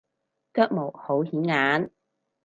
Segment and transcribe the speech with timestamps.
[0.55, 1.91] 腳毛好顯眼